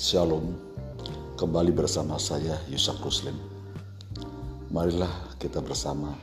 [0.00, 0.56] Shalom,
[1.36, 3.36] kembali bersama saya Yusak Ruslim.
[4.72, 6.16] Marilah kita bersama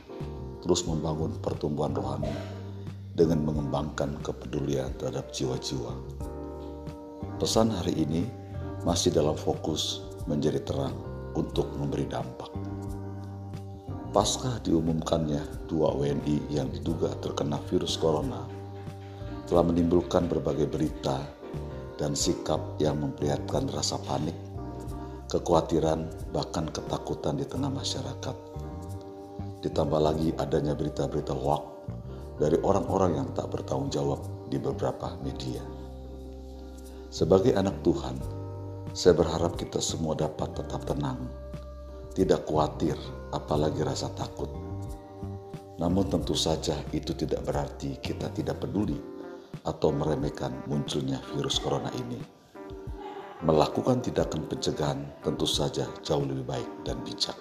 [0.66, 2.34] terus membangun pertumbuhan rohani
[3.14, 5.94] dengan mengembangkan kepedulian terhadap jiwa-jiwa.
[7.38, 8.26] Pesan hari ini
[8.82, 10.98] masih dalam fokus menjadi terang
[11.38, 12.50] untuk memberi dampak.
[14.10, 18.42] Pasca diumumkannya dua WNI yang diduga terkena virus corona
[19.46, 21.37] telah menimbulkan berbagai berita
[21.98, 24.34] dan sikap yang memperlihatkan rasa panik,
[25.26, 28.36] kekhawatiran, bahkan ketakutan di tengah masyarakat.
[29.66, 31.64] Ditambah lagi adanya berita-berita hoax
[32.38, 35.58] dari orang-orang yang tak bertanggung jawab di beberapa media.
[37.10, 38.14] Sebagai anak Tuhan,
[38.94, 41.26] saya berharap kita semua dapat tetap tenang,
[42.14, 42.94] tidak khawatir,
[43.34, 44.48] apalagi rasa takut.
[45.82, 49.17] Namun tentu saja itu tidak berarti kita tidak peduli
[49.64, 52.20] atau meremehkan munculnya virus corona ini.
[53.44, 57.38] Melakukan tindakan pencegahan tentu saja jauh lebih baik dan bijak.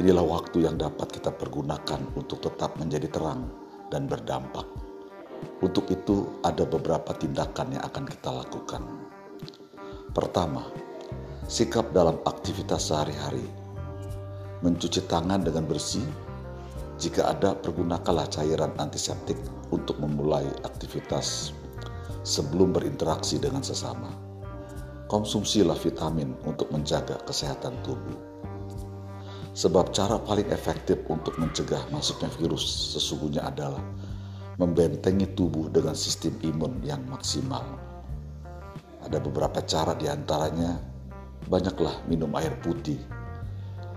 [0.00, 3.48] Inilah waktu yang dapat kita pergunakan untuk tetap menjadi terang
[3.92, 4.64] dan berdampak.
[5.60, 8.82] Untuk itu, ada beberapa tindakan yang akan kita lakukan.
[10.12, 10.68] Pertama,
[11.48, 13.44] sikap dalam aktivitas sehari-hari,
[14.64, 16.04] mencuci tangan dengan bersih.
[17.00, 19.40] Jika ada, pergunakanlah cairan antiseptik
[19.72, 21.56] untuk memulai aktivitas
[22.20, 24.12] sebelum berinteraksi dengan sesama.
[25.08, 28.20] Konsumsilah vitamin untuk menjaga kesehatan tubuh.
[29.56, 33.80] Sebab cara paling efektif untuk mencegah masuknya virus sesungguhnya adalah
[34.60, 37.64] membentengi tubuh dengan sistem imun yang maksimal.
[39.08, 40.76] Ada beberapa cara di antaranya,
[41.48, 43.00] banyaklah minum air putih.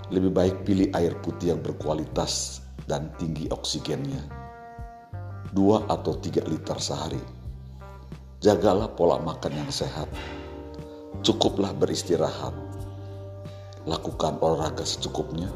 [0.08, 4.44] Lebih baik pilih air putih yang berkualitas dan tinggi oksigennya
[5.54, 7.22] 2 atau 3 liter sehari.
[8.42, 10.10] Jagalah pola makan yang sehat.
[11.22, 12.52] Cukuplah beristirahat.
[13.86, 15.48] Lakukan olahraga secukupnya.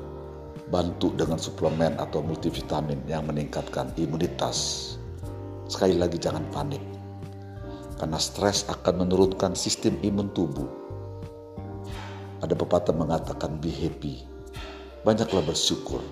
[0.69, 4.93] Bantu dengan suplemen atau multivitamin yang meningkatkan imunitas.
[5.65, 6.83] Sekali lagi jangan panik.
[7.97, 10.69] Karena stres akan menurunkan sistem imun tubuh.
[12.45, 14.21] Ada pepatah mengatakan be happy.
[15.01, 16.05] Banyaklah bersyukur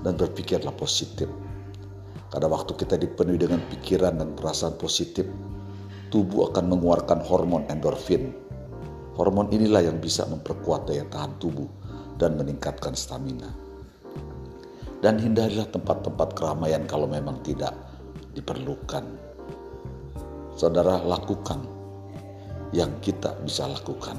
[0.00, 1.28] dan berpikirlah positif
[2.30, 5.26] pada waktu kita dipenuhi dengan pikiran dan perasaan positif,
[6.14, 8.30] tubuh akan mengeluarkan hormon endorfin.
[9.18, 11.66] Hormon inilah yang bisa memperkuat daya tahan tubuh
[12.22, 13.50] dan meningkatkan stamina.
[15.02, 17.74] Dan hindarilah tempat-tempat keramaian kalau memang tidak
[18.38, 19.02] diperlukan.
[20.54, 21.66] Saudara, lakukan
[22.70, 24.14] yang kita bisa lakukan.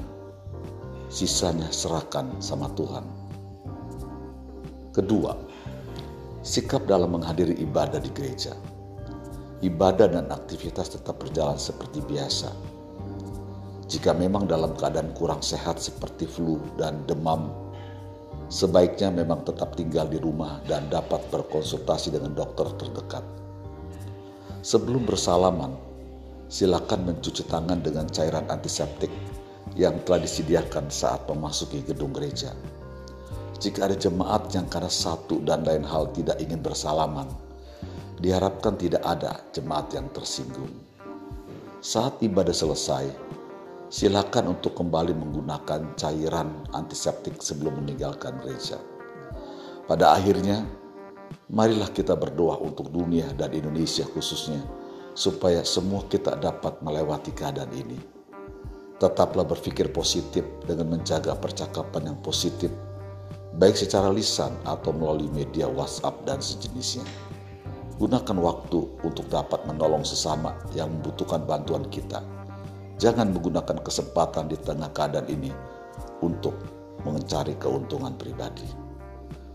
[1.08, 3.04] Sisanya serahkan sama Tuhan.
[4.92, 5.32] Kedua,
[6.42, 8.50] sikap dalam menghadiri ibadah di gereja.
[9.62, 12.50] Ibadah dan aktivitas tetap berjalan seperti biasa.
[13.86, 17.46] Jika memang dalam keadaan kurang sehat seperti flu dan demam,
[18.50, 23.22] sebaiknya memang tetap tinggal di rumah dan dapat berkonsultasi dengan dokter terdekat.
[24.66, 25.78] Sebelum bersalaman,
[26.50, 29.14] silakan mencuci tangan dengan cairan antiseptik
[29.78, 32.50] yang telah disediakan saat memasuki gedung gereja
[33.62, 37.30] jika ada jemaat yang karena satu dan lain hal tidak ingin bersalaman,
[38.18, 40.82] diharapkan tidak ada jemaat yang tersinggung.
[41.78, 43.06] Saat ibadah selesai,
[43.86, 48.82] silakan untuk kembali menggunakan cairan antiseptik sebelum meninggalkan gereja.
[49.86, 50.66] Pada akhirnya,
[51.46, 54.58] marilah kita berdoa untuk dunia dan Indonesia khususnya,
[55.14, 57.98] supaya semua kita dapat melewati keadaan ini.
[58.98, 62.70] Tetaplah berpikir positif dengan menjaga percakapan yang positif
[63.56, 67.04] baik secara lisan atau melalui media WhatsApp dan sejenisnya.
[68.00, 72.24] Gunakan waktu untuk dapat menolong sesama yang membutuhkan bantuan kita.
[72.98, 75.52] Jangan menggunakan kesempatan di tengah keadaan ini
[76.24, 76.54] untuk
[77.04, 78.66] mencari keuntungan pribadi.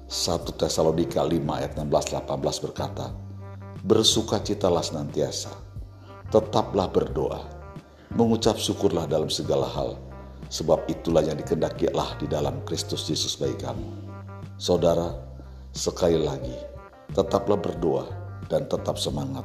[0.08, 3.12] 1 Tesalonika 5 ayat 16-18 berkata,
[3.84, 5.52] Bersukacitalah senantiasa,
[6.32, 7.44] tetaplah berdoa,
[8.16, 10.00] mengucap syukurlah dalam segala hal,
[10.48, 13.88] Sebab itulah yang dikendaki Allah di dalam Kristus Yesus bagi kamu.
[14.56, 15.12] Saudara,
[15.76, 16.56] sekali lagi,
[17.12, 18.08] tetaplah berdoa
[18.48, 19.44] dan tetap semangat.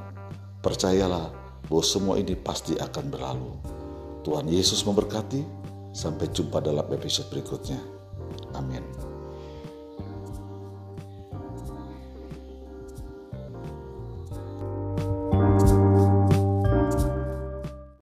[0.62, 1.34] Percayalah
[1.66, 3.52] bahwa semua ini pasti akan berlalu.
[4.22, 5.64] Tuhan Yesus memberkati.
[5.92, 7.76] Sampai jumpa dalam episode berikutnya.
[8.56, 9.11] Amin.